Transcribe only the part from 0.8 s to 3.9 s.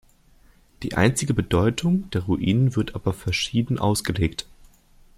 Die einstige Bedeutung der Ruine wird aber verschieden